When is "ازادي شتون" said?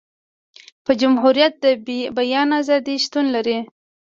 2.61-3.25